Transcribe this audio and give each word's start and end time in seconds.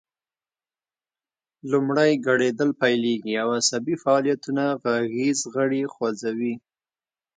لومړی 1.71 2.11
ګړیدل 2.27 2.69
پیلیږي 2.81 3.33
او 3.43 3.47
عصبي 3.59 3.95
فعالیتونه 4.03 4.63
غږیز 4.83 5.39
غړي 5.53 5.81
خوځوي 5.93 6.55